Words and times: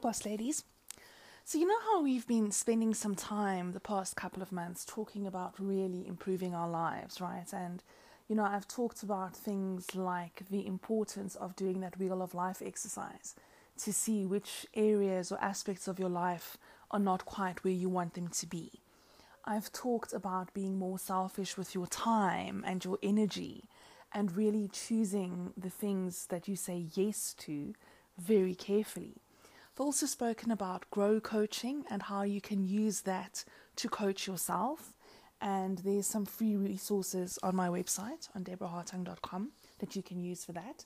boss 0.00 0.24
ladies. 0.24 0.64
So, 1.44 1.58
you 1.58 1.66
know 1.66 1.80
how 1.80 2.02
we've 2.02 2.26
been 2.26 2.50
spending 2.52 2.94
some 2.94 3.14
time 3.14 3.72
the 3.72 3.80
past 3.80 4.16
couple 4.16 4.42
of 4.42 4.52
months 4.52 4.84
talking 4.84 5.26
about 5.26 5.54
really 5.58 6.06
improving 6.06 6.54
our 6.54 6.68
lives, 6.68 7.20
right? 7.20 7.52
And, 7.52 7.82
you 8.28 8.36
know, 8.36 8.44
I've 8.44 8.68
talked 8.68 9.02
about 9.02 9.36
things 9.36 9.94
like 9.94 10.44
the 10.48 10.66
importance 10.66 11.34
of 11.34 11.56
doing 11.56 11.80
that 11.80 11.98
wheel 11.98 12.22
of 12.22 12.34
life 12.34 12.62
exercise 12.64 13.34
to 13.78 13.92
see 13.92 14.24
which 14.26 14.66
areas 14.74 15.32
or 15.32 15.42
aspects 15.42 15.88
of 15.88 15.98
your 15.98 16.08
life 16.08 16.56
are 16.90 17.00
not 17.00 17.24
quite 17.24 17.64
where 17.64 17.72
you 17.72 17.88
want 17.88 18.14
them 18.14 18.28
to 18.28 18.46
be. 18.46 18.80
I've 19.44 19.72
talked 19.72 20.12
about 20.12 20.54
being 20.54 20.78
more 20.78 20.98
selfish 20.98 21.56
with 21.56 21.74
your 21.74 21.86
time 21.86 22.62
and 22.66 22.84
your 22.84 22.98
energy 23.02 23.64
and 24.12 24.36
really 24.36 24.68
choosing 24.72 25.52
the 25.56 25.70
things 25.70 26.26
that 26.26 26.46
you 26.46 26.56
say 26.56 26.86
yes 26.94 27.34
to 27.38 27.74
very 28.18 28.54
carefully. 28.54 29.22
I've 29.80 29.86
also 29.86 30.04
spoken 30.04 30.50
about 30.50 30.90
grow 30.90 31.20
coaching 31.20 31.84
and 31.88 32.02
how 32.02 32.20
you 32.20 32.42
can 32.42 32.62
use 32.62 33.00
that 33.00 33.46
to 33.76 33.88
coach 33.88 34.26
yourself. 34.26 34.92
And 35.40 35.78
there's 35.78 36.06
some 36.06 36.26
free 36.26 36.54
resources 36.54 37.38
on 37.42 37.56
my 37.56 37.68
website 37.68 38.28
on 38.34 38.44
deborahhartung.com 38.44 39.52
that 39.78 39.96
you 39.96 40.02
can 40.02 40.20
use 40.20 40.44
for 40.44 40.52
that. 40.52 40.84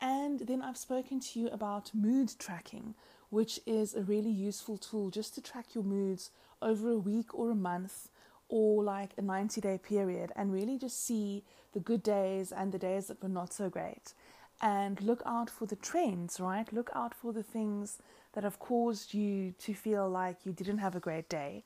And 0.00 0.40
then 0.40 0.62
I've 0.62 0.78
spoken 0.78 1.20
to 1.20 1.40
you 1.40 1.48
about 1.48 1.90
mood 1.92 2.32
tracking, 2.38 2.94
which 3.28 3.60
is 3.66 3.94
a 3.94 4.00
really 4.00 4.30
useful 4.30 4.78
tool 4.78 5.10
just 5.10 5.34
to 5.34 5.42
track 5.42 5.74
your 5.74 5.84
moods 5.84 6.30
over 6.62 6.88
a 6.88 6.98
week 6.98 7.34
or 7.34 7.50
a 7.50 7.54
month 7.54 8.08
or 8.48 8.82
like 8.82 9.10
a 9.18 9.22
90 9.22 9.60
day 9.60 9.76
period 9.76 10.32
and 10.36 10.54
really 10.54 10.78
just 10.78 11.04
see 11.04 11.44
the 11.74 11.80
good 11.80 12.02
days 12.02 12.50
and 12.50 12.72
the 12.72 12.78
days 12.78 13.08
that 13.08 13.22
were 13.22 13.28
not 13.28 13.52
so 13.52 13.68
great 13.68 14.14
and 14.62 15.02
look 15.02 15.22
out 15.26 15.50
for 15.50 15.66
the 15.66 15.76
trends, 15.76 16.38
right? 16.38 16.72
Look 16.72 16.90
out 16.94 17.14
for 17.14 17.32
the 17.32 17.42
things 17.42 17.98
that 18.32 18.44
have 18.44 18.60
caused 18.60 19.12
you 19.12 19.54
to 19.58 19.74
feel 19.74 20.08
like 20.08 20.46
you 20.46 20.52
didn't 20.52 20.78
have 20.78 20.94
a 20.94 21.00
great 21.00 21.28
day 21.28 21.64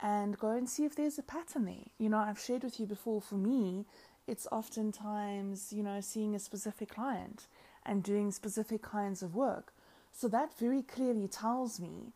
and 0.00 0.38
go 0.38 0.50
and 0.50 0.68
see 0.68 0.84
if 0.84 0.96
there's 0.96 1.18
a 1.18 1.22
pattern 1.22 1.66
there. 1.66 1.86
You 1.98 2.08
know, 2.08 2.18
I've 2.18 2.40
shared 2.40 2.64
with 2.64 2.80
you 2.80 2.86
before, 2.86 3.20
for 3.20 3.36
me, 3.36 3.84
it's 4.26 4.46
oftentimes, 4.50 5.72
you 5.72 5.82
know, 5.82 6.00
seeing 6.00 6.34
a 6.34 6.38
specific 6.38 6.94
client 6.94 7.46
and 7.86 8.02
doing 8.02 8.32
specific 8.32 8.82
kinds 8.82 9.22
of 9.22 9.34
work. 9.34 9.72
So 10.12 10.28
that 10.28 10.56
very 10.58 10.82
clearly 10.82 11.28
tells 11.28 11.78
me 11.78 12.12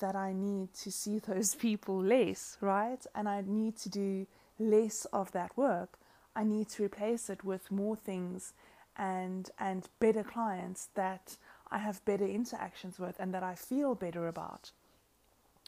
that 0.00 0.16
I 0.16 0.32
need 0.32 0.74
to 0.82 0.90
see 0.90 1.18
those 1.26 1.54
people 1.54 2.02
less, 2.02 2.56
right? 2.60 3.04
And 3.14 3.28
I 3.28 3.42
need 3.46 3.76
to 3.78 3.88
do 3.88 4.26
less 4.58 5.04
of 5.12 5.32
that 5.32 5.56
work. 5.56 5.98
I 6.34 6.44
need 6.44 6.70
to 6.70 6.84
replace 6.84 7.28
it 7.28 7.44
with 7.44 7.70
more 7.70 7.96
things 7.96 8.54
and 8.96 9.50
and 9.58 9.88
better 10.00 10.22
clients 10.22 10.88
that 10.94 11.36
I 11.70 11.78
have 11.78 12.04
better 12.04 12.26
interactions 12.26 12.98
with 12.98 13.16
and 13.18 13.32
that 13.34 13.42
I 13.42 13.54
feel 13.54 13.94
better 13.94 14.28
about 14.28 14.70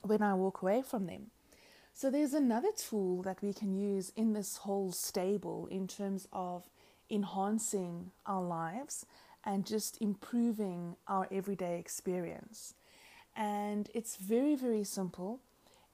when 0.03 0.23
I 0.23 0.35
walk 0.35 0.63
away 0.63 0.83
from 0.83 1.07
them. 1.07 1.31
So 1.95 2.11
there's 2.11 2.35
another 2.35 2.73
tool 2.77 3.23
that 3.23 3.41
we 3.41 3.53
can 3.53 3.75
use 3.75 4.13
in 4.17 4.33
this 4.33 4.59
whole 4.59 4.93
stable 4.93 5.69
in 5.71 5.87
terms 5.87 6.29
of 6.33 6.65
enhancing 7.09 8.11
our 8.27 8.43
lives 8.43 9.07
and 9.45 9.65
just 9.65 10.01
improving 10.01 10.97
our 11.07 11.29
everyday 11.31 11.79
experience. 11.79 12.75
And 13.37 13.91
it's 13.95 14.17
very, 14.17 14.57
very 14.57 14.85
simple 14.85 15.41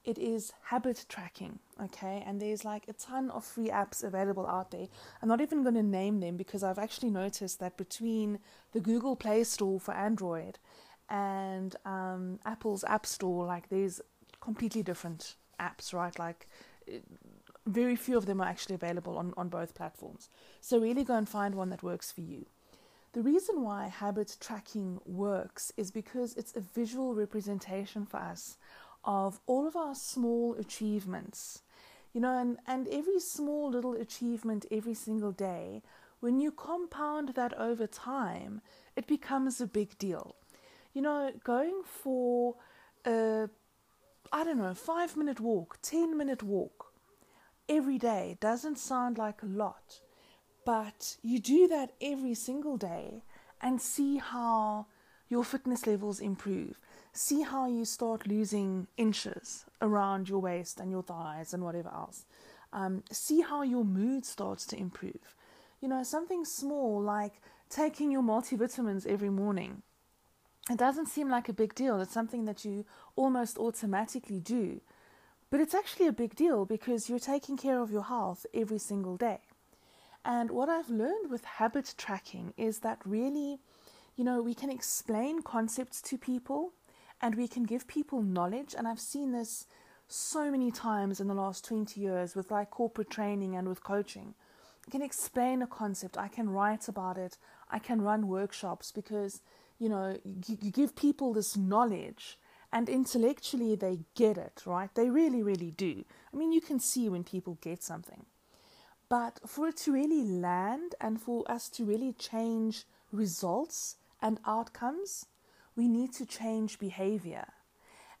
it 0.03 0.17
is 0.17 0.51
habit 0.63 1.05
tracking, 1.09 1.59
okay? 1.81 2.23
And 2.25 2.41
there's 2.41 2.65
like 2.65 2.87
a 2.87 2.93
ton 2.93 3.29
of 3.29 3.45
free 3.45 3.69
apps 3.69 4.03
available 4.03 4.47
out 4.47 4.71
there. 4.71 4.87
I'm 5.21 5.29
not 5.29 5.41
even 5.41 5.61
going 5.61 5.75
to 5.75 5.83
name 5.83 6.19
them 6.19 6.37
because 6.37 6.63
I've 6.63 6.79
actually 6.79 7.11
noticed 7.11 7.59
that 7.59 7.77
between 7.77 8.39
the 8.73 8.79
Google 8.79 9.15
Play 9.15 9.43
Store 9.43 9.79
for 9.79 9.93
Android 9.93 10.57
and 11.09 11.75
um, 11.85 12.39
Apple's 12.45 12.83
App 12.85 13.05
Store, 13.05 13.45
like 13.45 13.69
there's 13.69 14.01
completely 14.39 14.81
different 14.81 15.35
apps, 15.59 15.93
right? 15.93 16.17
Like 16.17 16.47
very 17.67 17.95
few 17.95 18.17
of 18.17 18.25
them 18.25 18.41
are 18.41 18.47
actually 18.47 18.75
available 18.75 19.17
on, 19.17 19.33
on 19.37 19.49
both 19.49 19.75
platforms. 19.75 20.29
So 20.61 20.79
really 20.79 21.03
go 21.03 21.15
and 21.15 21.29
find 21.29 21.53
one 21.53 21.69
that 21.69 21.83
works 21.83 22.11
for 22.11 22.21
you. 22.21 22.47
The 23.13 23.21
reason 23.21 23.61
why 23.61 23.87
habit 23.87 24.37
tracking 24.39 24.99
works 25.05 25.71
is 25.75 25.91
because 25.91 26.33
it's 26.35 26.55
a 26.55 26.61
visual 26.61 27.13
representation 27.13 28.05
for 28.05 28.17
us 28.17 28.57
of 29.03 29.39
all 29.45 29.67
of 29.67 29.75
our 29.75 29.95
small 29.95 30.55
achievements. 30.55 31.61
You 32.13 32.21
know, 32.21 32.37
and, 32.37 32.57
and 32.67 32.87
every 32.89 33.19
small 33.19 33.69
little 33.69 33.93
achievement 33.93 34.65
every 34.69 34.93
single 34.93 35.31
day, 35.31 35.81
when 36.19 36.39
you 36.39 36.51
compound 36.51 37.29
that 37.35 37.57
over 37.57 37.87
time, 37.87 38.61
it 38.95 39.07
becomes 39.07 39.61
a 39.61 39.67
big 39.67 39.97
deal. 39.97 40.35
You 40.93 41.01
know, 41.01 41.31
going 41.43 41.81
for 41.85 42.55
a, 43.05 43.49
I 44.31 44.43
don't 44.43 44.57
know, 44.57 44.73
five 44.73 45.15
minute 45.15 45.39
walk, 45.39 45.79
10 45.81 46.17
minute 46.17 46.43
walk 46.43 46.91
every 47.69 47.97
day 47.97 48.37
doesn't 48.41 48.77
sound 48.77 49.17
like 49.17 49.41
a 49.41 49.45
lot, 49.45 50.01
but 50.65 51.17
you 51.21 51.39
do 51.39 51.67
that 51.69 51.93
every 52.01 52.33
single 52.33 52.75
day 52.77 53.23
and 53.61 53.81
see 53.81 54.17
how 54.17 54.87
your 55.29 55.43
fitness 55.43 55.87
levels 55.87 56.19
improve 56.19 56.77
see 57.13 57.41
how 57.41 57.67
you 57.67 57.85
start 57.85 58.27
losing 58.27 58.87
inches 58.97 59.65
around 59.81 60.29
your 60.29 60.39
waist 60.39 60.79
and 60.79 60.91
your 60.91 61.03
thighs 61.03 61.53
and 61.53 61.63
whatever 61.63 61.89
else. 61.89 62.25
Um, 62.73 63.03
see 63.11 63.41
how 63.41 63.63
your 63.63 63.83
mood 63.83 64.25
starts 64.25 64.65
to 64.67 64.77
improve. 64.77 65.35
You 65.81 65.89
know, 65.89 66.03
something 66.03 66.45
small 66.45 67.01
like 67.01 67.41
taking 67.69 68.11
your 68.11 68.21
multivitamins 68.21 69.05
every 69.05 69.29
morning. 69.29 69.81
It 70.69 70.77
doesn't 70.77 71.07
seem 71.07 71.29
like 71.29 71.49
a 71.49 71.53
big 71.53 71.75
deal. 71.75 71.99
It's 71.99 72.13
something 72.13 72.45
that 72.45 72.63
you 72.63 72.85
almost 73.15 73.57
automatically 73.57 74.39
do. 74.39 74.79
But 75.49 75.59
it's 75.59 75.75
actually 75.75 76.07
a 76.07 76.13
big 76.13 76.35
deal 76.35 76.65
because 76.65 77.09
you're 77.09 77.19
taking 77.19 77.57
care 77.57 77.79
of 77.79 77.91
your 77.91 78.03
health 78.03 78.45
every 78.53 78.77
single 78.77 79.17
day. 79.17 79.39
And 80.23 80.51
what 80.51 80.69
I've 80.69 80.89
learned 80.89 81.29
with 81.29 81.43
habit 81.43 81.93
tracking 81.97 82.53
is 82.55 82.79
that 82.79 82.99
really, 83.03 83.59
you 84.15 84.23
know, 84.23 84.41
we 84.41 84.53
can 84.53 84.69
explain 84.69 85.41
concepts 85.41 86.01
to 86.03 86.17
people 86.17 86.71
and 87.21 87.35
we 87.35 87.47
can 87.47 87.63
give 87.63 87.87
people 87.87 88.21
knowledge. 88.21 88.73
And 88.77 88.87
I've 88.87 88.99
seen 88.99 89.31
this 89.31 89.67
so 90.07 90.51
many 90.51 90.71
times 90.71 91.19
in 91.19 91.27
the 91.27 91.33
last 91.33 91.63
20 91.65 91.99
years 91.99 92.35
with 92.35 92.51
like 92.51 92.71
corporate 92.71 93.09
training 93.09 93.55
and 93.55 93.67
with 93.69 93.83
coaching. 93.83 94.33
I 94.87 94.91
can 94.91 95.01
explain 95.01 95.61
a 95.61 95.67
concept, 95.67 96.17
I 96.17 96.27
can 96.27 96.49
write 96.49 96.87
about 96.87 97.17
it, 97.17 97.37
I 97.69 97.79
can 97.79 98.01
run 98.01 98.27
workshops 98.27 98.91
because, 98.91 99.41
you 99.77 99.87
know, 99.87 100.17
you, 100.25 100.57
you 100.59 100.71
give 100.71 100.95
people 100.95 101.33
this 101.33 101.55
knowledge 101.55 102.39
and 102.73 102.89
intellectually 102.89 103.75
they 103.75 103.99
get 104.15 104.37
it, 104.37 104.63
right? 104.65 104.93
They 104.95 105.09
really, 105.09 105.43
really 105.43 105.71
do. 105.71 106.03
I 106.33 106.37
mean, 106.37 106.51
you 106.51 106.61
can 106.61 106.79
see 106.79 107.09
when 107.09 107.23
people 107.23 107.57
get 107.61 107.83
something. 107.83 108.25
But 109.07 109.39
for 109.45 109.67
it 109.67 109.77
to 109.77 109.91
really 109.91 110.23
land 110.23 110.95
and 111.01 111.21
for 111.21 111.49
us 111.51 111.69
to 111.69 111.85
really 111.85 112.13
change 112.13 112.85
results 113.11 113.97
and 114.21 114.39
outcomes, 114.45 115.25
we 115.75 115.87
need 115.87 116.13
to 116.13 116.25
change 116.25 116.79
behavior. 116.79 117.45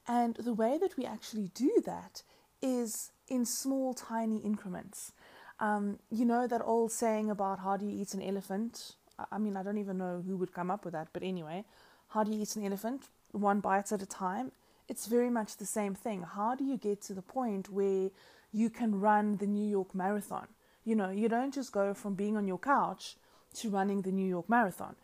And 0.07 0.35
the 0.35 0.53
way 0.53 0.77
that 0.79 0.97
we 0.97 1.05
actually 1.05 1.49
do 1.53 1.81
that 1.85 2.23
is 2.61 3.11
in 3.27 3.45
small, 3.45 3.93
tiny 3.93 4.37
increments. 4.37 5.13
Um, 5.59 5.99
you 6.09 6.25
know 6.25 6.47
that 6.47 6.61
old 6.63 6.91
saying 6.91 7.29
about 7.29 7.59
how 7.59 7.77
do 7.77 7.85
you 7.85 8.01
eat 8.01 8.13
an 8.13 8.21
elephant? 8.21 8.95
I 9.31 9.37
mean, 9.37 9.55
I 9.55 9.63
don't 9.63 9.77
even 9.77 9.97
know 9.97 10.23
who 10.25 10.37
would 10.37 10.53
come 10.53 10.71
up 10.71 10.83
with 10.85 10.93
that, 10.93 11.09
but 11.13 11.23
anyway, 11.23 11.65
how 12.09 12.23
do 12.23 12.31
you 12.31 12.41
eat 12.41 12.55
an 12.55 12.65
elephant? 12.65 13.09
One 13.31 13.59
bite 13.59 13.91
at 13.91 14.01
a 14.01 14.07
time. 14.07 14.51
It's 14.89 15.05
very 15.05 15.29
much 15.29 15.57
the 15.57 15.65
same 15.65 15.93
thing. 15.93 16.23
How 16.23 16.55
do 16.55 16.63
you 16.63 16.77
get 16.77 17.01
to 17.03 17.13
the 17.13 17.21
point 17.21 17.69
where 17.69 18.09
you 18.51 18.69
can 18.69 18.99
run 18.99 19.37
the 19.37 19.47
New 19.47 19.69
York 19.69 19.93
Marathon? 19.93 20.47
You 20.83 20.95
know, 20.95 21.11
you 21.11 21.29
don't 21.29 21.53
just 21.53 21.71
go 21.71 21.93
from 21.93 22.15
being 22.15 22.35
on 22.35 22.47
your 22.47 22.57
couch 22.57 23.15
to 23.55 23.69
running 23.69 24.01
the 24.01 24.11
New 24.11 24.27
York 24.27 24.49
Marathon 24.49 24.95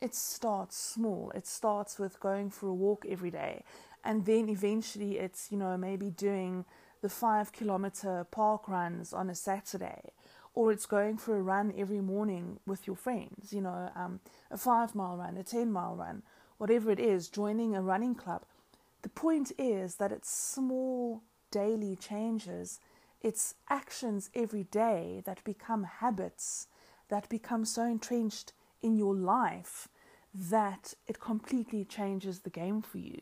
it 0.00 0.14
starts 0.14 0.76
small. 0.76 1.32
It 1.34 1.46
starts 1.46 1.98
with 1.98 2.20
going 2.20 2.50
for 2.50 2.68
a 2.68 2.74
walk 2.74 3.04
every 3.08 3.30
day. 3.30 3.64
And 4.04 4.24
then 4.24 4.48
eventually 4.48 5.18
it's, 5.18 5.50
you 5.50 5.58
know, 5.58 5.76
maybe 5.76 6.10
doing 6.10 6.64
the 7.02 7.08
five 7.08 7.52
kilometer 7.52 8.26
park 8.30 8.68
runs 8.68 9.12
on 9.12 9.30
a 9.30 9.34
Saturday. 9.34 10.12
Or 10.54 10.72
it's 10.72 10.86
going 10.86 11.18
for 11.18 11.36
a 11.36 11.42
run 11.42 11.74
every 11.76 12.00
morning 12.00 12.60
with 12.66 12.86
your 12.86 12.96
friends, 12.96 13.52
you 13.52 13.60
know, 13.60 13.90
um, 13.94 14.20
a 14.50 14.56
five 14.56 14.94
mile 14.94 15.16
run, 15.16 15.36
a 15.36 15.44
10 15.44 15.70
mile 15.70 15.96
run, 15.96 16.22
whatever 16.56 16.90
it 16.90 17.00
is, 17.00 17.28
joining 17.28 17.74
a 17.76 17.82
running 17.82 18.14
club. 18.14 18.42
The 19.02 19.10
point 19.10 19.52
is 19.58 19.96
that 19.96 20.12
it's 20.12 20.30
small 20.30 21.22
daily 21.50 21.94
changes, 21.94 22.80
it's 23.20 23.54
actions 23.68 24.30
every 24.34 24.64
day 24.64 25.22
that 25.26 25.44
become 25.44 25.84
habits, 25.84 26.68
that 27.08 27.28
become 27.28 27.64
so 27.64 27.82
entrenched 27.82 28.52
in 28.82 28.96
your 28.96 29.14
life 29.14 29.88
that 30.34 30.94
it 31.06 31.20
completely 31.20 31.84
changes 31.84 32.40
the 32.40 32.50
game 32.50 32.82
for 32.82 32.98
you. 32.98 33.20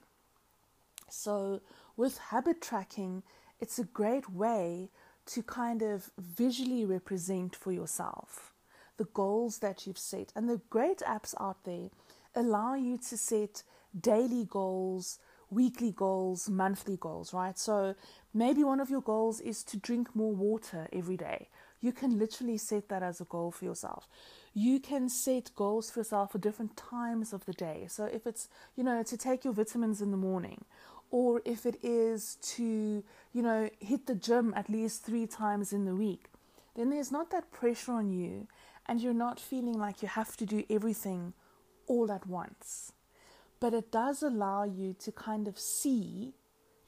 So, 1.08 1.60
with 1.96 2.18
habit 2.18 2.60
tracking, 2.60 3.22
it's 3.60 3.78
a 3.78 3.84
great 3.84 4.28
way 4.30 4.90
to 5.26 5.42
kind 5.42 5.82
of 5.82 6.10
visually 6.18 6.84
represent 6.84 7.54
for 7.54 7.72
yourself 7.72 8.52
the 8.96 9.04
goals 9.04 9.58
that 9.58 9.86
you've 9.86 9.98
set. 9.98 10.32
And 10.34 10.48
the 10.48 10.60
great 10.70 10.98
apps 10.98 11.34
out 11.40 11.64
there 11.64 11.90
allow 12.34 12.74
you 12.74 12.98
to 12.98 13.16
set 13.16 13.62
daily 13.98 14.44
goals, 14.44 15.18
weekly 15.50 15.92
goals, 15.92 16.48
monthly 16.48 16.96
goals, 16.96 17.32
right? 17.32 17.58
So 17.58 17.94
maybe 18.32 18.64
one 18.64 18.80
of 18.80 18.90
your 18.90 19.02
goals 19.02 19.40
is 19.40 19.62
to 19.64 19.76
drink 19.76 20.14
more 20.14 20.34
water 20.34 20.88
every 20.92 21.16
day. 21.16 21.48
You 21.84 21.92
can 21.92 22.18
literally 22.18 22.56
set 22.56 22.88
that 22.88 23.02
as 23.02 23.20
a 23.20 23.24
goal 23.24 23.50
for 23.50 23.66
yourself. 23.66 24.08
You 24.54 24.80
can 24.80 25.10
set 25.10 25.50
goals 25.54 25.90
for 25.90 26.00
yourself 26.00 26.32
for 26.32 26.38
different 26.38 26.78
times 26.78 27.34
of 27.34 27.44
the 27.44 27.52
day. 27.52 27.84
So 27.90 28.06
if 28.06 28.26
it's, 28.26 28.48
you 28.74 28.82
know, 28.82 29.02
to 29.02 29.16
take 29.18 29.44
your 29.44 29.52
vitamins 29.52 30.00
in 30.00 30.10
the 30.10 30.16
morning, 30.16 30.64
or 31.10 31.42
if 31.44 31.66
it 31.66 31.78
is 31.82 32.38
to, 32.56 33.04
you 33.34 33.42
know, 33.42 33.68
hit 33.80 34.06
the 34.06 34.14
gym 34.14 34.54
at 34.56 34.70
least 34.70 35.04
three 35.04 35.26
times 35.26 35.74
in 35.74 35.84
the 35.84 35.94
week, 35.94 36.30
then 36.74 36.88
there's 36.88 37.12
not 37.12 37.30
that 37.32 37.52
pressure 37.52 37.92
on 37.92 38.10
you 38.10 38.48
and 38.86 39.02
you're 39.02 39.12
not 39.12 39.38
feeling 39.38 39.78
like 39.78 40.00
you 40.00 40.08
have 40.08 40.38
to 40.38 40.46
do 40.46 40.64
everything 40.70 41.34
all 41.86 42.10
at 42.10 42.26
once. 42.26 42.92
But 43.60 43.74
it 43.74 43.92
does 43.92 44.22
allow 44.22 44.64
you 44.64 44.96
to 45.00 45.12
kind 45.12 45.46
of 45.46 45.58
see 45.58 46.32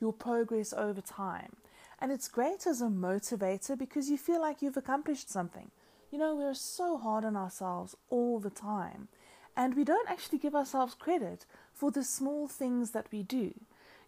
your 0.00 0.14
progress 0.14 0.72
over 0.72 1.02
time. 1.02 1.56
And 1.98 2.12
it's 2.12 2.28
great 2.28 2.66
as 2.66 2.82
a 2.82 2.86
motivator 2.86 3.76
because 3.78 4.10
you 4.10 4.18
feel 4.18 4.40
like 4.40 4.60
you've 4.60 4.76
accomplished 4.76 5.30
something. 5.30 5.70
You 6.10 6.18
know, 6.18 6.36
we're 6.36 6.54
so 6.54 6.98
hard 6.98 7.24
on 7.24 7.36
ourselves 7.36 7.96
all 8.10 8.38
the 8.38 8.50
time, 8.50 9.08
and 9.56 9.74
we 9.74 9.84
don't 9.84 10.10
actually 10.10 10.38
give 10.38 10.54
ourselves 10.54 10.94
credit 10.94 11.46
for 11.72 11.90
the 11.90 12.04
small 12.04 12.48
things 12.48 12.92
that 12.92 13.06
we 13.10 13.22
do. 13.22 13.52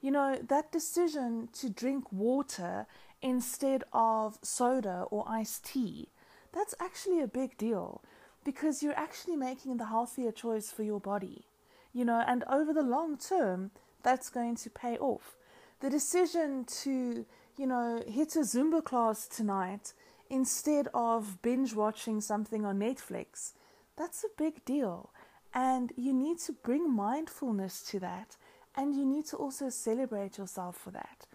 You 0.01 0.13
know, 0.13 0.39
that 0.49 0.71
decision 0.71 1.49
to 1.55 1.69
drink 1.69 2.13
water 2.13 2.87
instead 3.21 3.83
of 3.93 4.39
soda 4.43 5.07
or 5.11 5.25
iced 5.29 5.65
tea, 5.65 6.09
that's 6.53 6.75
actually 6.81 7.21
a 7.21 7.27
big 7.27 7.57
deal 7.57 8.03
because 8.45 8.83
you're 8.83 8.99
actually 8.99 9.37
making 9.37 9.77
the 9.77 9.87
healthier 9.87 10.33
choice 10.33 10.71
for 10.71 10.83
your 10.83 11.01
body. 11.01 11.47
You 11.93 12.05
know, 12.05 12.23
and 12.27 12.45
over 12.45 12.73
the 12.73 12.83
long 12.83 13.19
term, 13.19 13.73
that's 14.03 14.31
going 14.31 14.57
to 14.57 14.71
pay 14.71 14.97
off. 14.99 15.37
The 15.81 15.91
decision 15.91 16.65
to, 16.83 17.27
you 17.59 17.67
know, 17.67 18.03
hit 18.07 18.37
a 18.37 18.41
Zumba 18.41 18.83
class 18.83 19.27
tonight 19.27 19.93
instead 20.31 20.89
of 20.95 21.43
binge 21.43 21.75
watching 21.75 22.21
something 22.21 22.65
on 22.65 22.79
Netflix, 22.79 23.53
that's 23.97 24.25
a 24.25 24.29
big 24.39 24.65
deal. 24.65 25.11
And 25.53 25.93
you 25.97 26.13
need 26.13 26.39
to 26.41 26.53
bring 26.53 26.95
mindfulness 26.95 27.83
to 27.91 27.99
that 28.01 28.37
and 28.77 28.95
you 28.95 29.05
need 29.05 29.27
to 29.27 29.37
also 29.37 29.71
celebrate 29.71 30.39
yourself 30.39 30.77
for 30.77 30.93
that. 30.93 31.27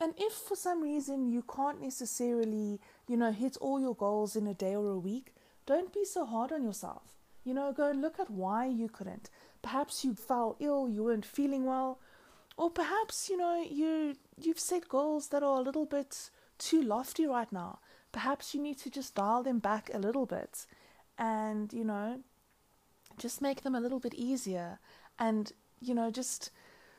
And 0.00 0.14
if 0.18 0.32
for 0.32 0.56
some 0.56 0.82
reason 0.82 1.30
you 1.30 1.42
can't 1.42 1.80
necessarily, 1.80 2.80
you 3.06 3.16
know, 3.16 3.30
hit 3.30 3.56
all 3.60 3.80
your 3.80 3.94
goals 3.94 4.34
in 4.34 4.46
a 4.46 4.54
day 4.54 4.74
or 4.74 4.90
a 4.90 4.98
week, 4.98 5.34
don't 5.66 5.92
be 5.92 6.04
so 6.04 6.24
hard 6.24 6.50
on 6.50 6.64
yourself. 6.64 7.02
You 7.44 7.54
know, 7.54 7.72
go 7.72 7.90
and 7.90 8.00
look 8.00 8.18
at 8.18 8.30
why 8.30 8.66
you 8.66 8.88
couldn't. 8.88 9.30
Perhaps 9.62 10.04
you 10.04 10.14
fell 10.14 10.56
ill, 10.58 10.88
you 10.88 11.04
weren't 11.04 11.24
feeling 11.24 11.64
well, 11.64 12.00
or 12.60 12.68
perhaps, 12.68 13.30
you 13.30 13.38
know, 13.38 13.62
you 13.62 14.16
you've 14.36 14.58
set 14.60 14.86
goals 14.86 15.28
that 15.28 15.42
are 15.42 15.58
a 15.58 15.62
little 15.62 15.86
bit 15.86 16.28
too 16.58 16.82
lofty 16.82 17.26
right 17.26 17.50
now. 17.50 17.78
Perhaps 18.12 18.54
you 18.54 18.60
need 18.60 18.76
to 18.80 18.90
just 18.90 19.14
dial 19.14 19.42
them 19.42 19.60
back 19.60 19.90
a 19.94 19.98
little 19.98 20.26
bit 20.26 20.66
and, 21.16 21.72
you 21.72 21.84
know, 21.84 22.20
just 23.16 23.40
make 23.40 23.62
them 23.62 23.74
a 23.74 23.80
little 23.80 23.98
bit 23.98 24.12
easier 24.12 24.78
and, 25.18 25.52
you 25.80 25.94
know, 25.94 26.10
just 26.10 26.50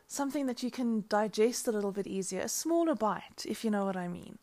something 0.08 0.48
that 0.48 0.63
you 0.63 0.72
can 0.72 1.04
digest 1.10 1.68
a 1.68 1.72
little 1.72 1.92
bit 1.92 2.08
easier, 2.08 2.42
a 2.42 2.50
smaller 2.50 2.96
bite, 2.96 3.46
if 3.46 3.63
you 3.63 3.69
know 3.69 3.86
what 3.86 3.96
I 3.96 4.08
mean. 4.08 4.40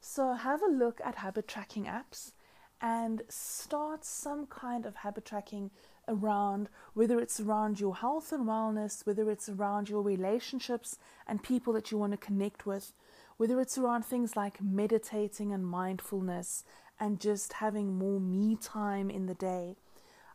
So 0.00 0.32
have 0.32 0.62
a 0.62 0.72
look 0.82 1.02
at 1.04 1.16
habit 1.16 1.48
tracking 1.48 1.84
apps 1.84 2.32
and 2.80 3.20
start 3.28 4.06
some 4.06 4.46
kind 4.46 4.86
of 4.86 4.96
habit 4.96 5.26
tracking 5.26 5.70
around 6.08 6.68
whether 6.94 7.18
it's 7.20 7.40
around 7.40 7.80
your 7.80 7.96
health 7.96 8.32
and 8.32 8.46
wellness, 8.46 9.06
whether 9.06 9.30
it's 9.30 9.48
around 9.48 9.88
your 9.88 10.02
relationships 10.02 10.98
and 11.26 11.42
people 11.42 11.72
that 11.72 11.90
you 11.90 11.98
want 11.98 12.12
to 12.12 12.16
connect 12.16 12.66
with, 12.66 12.92
whether 13.36 13.60
it's 13.60 13.78
around 13.78 14.04
things 14.04 14.36
like 14.36 14.62
meditating 14.62 15.52
and 15.52 15.66
mindfulness 15.66 16.64
and 16.98 17.20
just 17.20 17.54
having 17.54 17.98
more 17.98 18.20
me 18.20 18.56
time 18.56 19.10
in 19.10 19.26
the 19.26 19.34
day. 19.34 19.76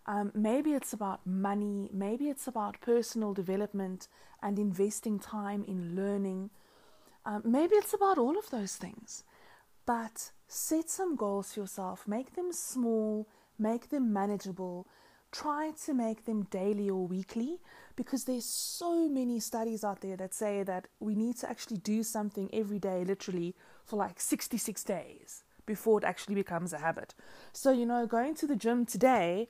Um, 0.05 0.31
maybe 0.33 0.73
it's 0.73 0.93
about 0.93 1.25
money, 1.25 1.89
maybe 1.93 2.27
it's 2.27 2.47
about 2.47 2.81
personal 2.81 3.33
development 3.33 4.07
and 4.41 4.57
investing 4.57 5.19
time 5.19 5.63
in 5.67 5.95
learning. 5.95 6.49
Um, 7.25 7.43
maybe 7.45 7.75
it's 7.75 7.93
about 7.93 8.17
all 8.17 8.37
of 8.37 8.49
those 8.49 8.75
things. 8.75 9.23
But 9.85 10.31
set 10.47 10.89
some 10.89 11.15
goals 11.15 11.53
for 11.53 11.61
yourself, 11.61 12.07
make 12.07 12.35
them 12.35 12.51
small, 12.51 13.27
make 13.57 13.89
them 13.89 14.11
manageable. 14.11 14.87
Try 15.31 15.71
to 15.85 15.93
make 15.93 16.25
them 16.25 16.43
daily 16.43 16.89
or 16.89 17.07
weekly 17.07 17.59
because 17.95 18.25
there's 18.25 18.45
so 18.45 19.07
many 19.07 19.39
studies 19.39 19.83
out 19.83 20.01
there 20.01 20.17
that 20.17 20.33
say 20.33 20.63
that 20.63 20.87
we 20.99 21.15
need 21.15 21.37
to 21.37 21.49
actually 21.49 21.77
do 21.77 22.03
something 22.03 22.49
every 22.51 22.79
day, 22.79 23.05
literally, 23.05 23.55
for 23.85 23.95
like 23.95 24.19
66 24.19 24.83
days 24.83 25.43
before 25.65 25.99
it 25.99 26.03
actually 26.03 26.35
becomes 26.35 26.73
a 26.73 26.79
habit. 26.79 27.13
So, 27.53 27.71
you 27.71 27.85
know, 27.85 28.05
going 28.05 28.35
to 28.35 28.47
the 28.47 28.57
gym 28.57 28.85
today 28.85 29.47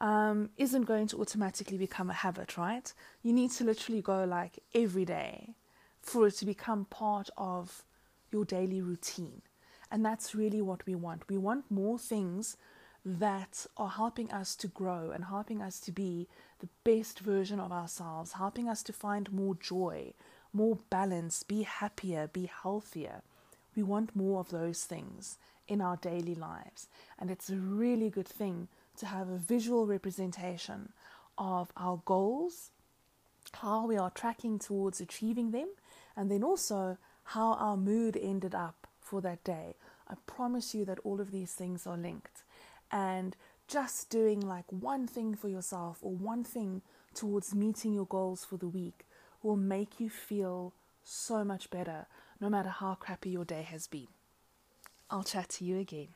um, 0.00 0.50
isn't 0.56 0.84
going 0.84 1.06
to 1.08 1.20
automatically 1.20 1.76
become 1.76 2.08
a 2.08 2.14
habit, 2.14 2.56
right? 2.56 2.92
You 3.22 3.32
need 3.32 3.50
to 3.52 3.64
literally 3.64 4.00
go 4.00 4.24
like 4.24 4.60
every 4.74 5.04
day 5.04 5.54
for 6.00 6.26
it 6.28 6.36
to 6.36 6.46
become 6.46 6.86
part 6.86 7.28
of 7.36 7.84
your 8.32 8.44
daily 8.44 8.80
routine. 8.80 9.42
And 9.90 10.04
that's 10.04 10.34
really 10.34 10.62
what 10.62 10.86
we 10.86 10.94
want. 10.94 11.28
We 11.28 11.36
want 11.36 11.70
more 11.70 11.98
things 11.98 12.56
that 13.04 13.66
are 13.76 13.88
helping 13.88 14.30
us 14.30 14.54
to 14.56 14.68
grow 14.68 15.10
and 15.10 15.24
helping 15.24 15.62
us 15.62 15.80
to 15.80 15.92
be 15.92 16.28
the 16.60 16.68
best 16.84 17.20
version 17.20 17.58
of 17.58 17.72
ourselves, 17.72 18.32
helping 18.32 18.68
us 18.68 18.82
to 18.82 18.92
find 18.92 19.32
more 19.32 19.54
joy, 19.54 20.12
more 20.52 20.78
balance, 20.90 21.42
be 21.42 21.62
happier, 21.62 22.28
be 22.32 22.50
healthier. 22.62 23.22
We 23.74 23.82
want 23.82 24.16
more 24.16 24.40
of 24.40 24.50
those 24.50 24.84
things 24.84 25.38
in 25.66 25.80
our 25.80 25.96
daily 25.96 26.34
lives. 26.34 26.88
And 27.18 27.30
it's 27.30 27.48
a 27.48 27.56
really 27.56 28.10
good 28.10 28.28
thing 28.28 28.68
to 28.98 29.06
have 29.06 29.28
a 29.28 29.38
visual 29.38 29.86
representation 29.86 30.92
of 31.38 31.72
our 31.76 32.02
goals, 32.04 32.70
how 33.52 33.86
we 33.86 33.96
are 33.96 34.10
tracking 34.10 34.58
towards 34.58 35.00
achieving 35.00 35.52
them, 35.52 35.68
and 36.16 36.30
then 36.30 36.42
also 36.42 36.98
how 37.24 37.54
our 37.54 37.76
mood 37.76 38.18
ended 38.20 38.54
up 38.54 38.88
for 39.00 39.20
that 39.22 39.42
day. 39.44 39.76
I 40.08 40.14
promise 40.26 40.74
you 40.74 40.84
that 40.84 40.98
all 41.04 41.20
of 41.20 41.30
these 41.30 41.52
things 41.52 41.86
are 41.86 41.96
linked. 41.96 42.42
And 42.90 43.36
just 43.68 44.10
doing 44.10 44.40
like 44.40 44.64
one 44.70 45.06
thing 45.06 45.34
for 45.34 45.48
yourself 45.48 45.98
or 46.02 46.12
one 46.12 46.42
thing 46.44 46.82
towards 47.14 47.54
meeting 47.54 47.92
your 47.92 48.06
goals 48.06 48.44
for 48.44 48.56
the 48.56 48.68
week 48.68 49.06
will 49.42 49.56
make 49.56 50.00
you 50.00 50.10
feel 50.10 50.74
so 51.02 51.44
much 51.44 51.70
better 51.70 52.06
no 52.40 52.48
matter 52.48 52.68
how 52.68 52.94
crappy 52.94 53.30
your 53.30 53.44
day 53.44 53.62
has 53.62 53.86
been. 53.86 54.08
I'll 55.10 55.24
chat 55.24 55.48
to 55.50 55.64
you 55.64 55.78
again. 55.78 56.08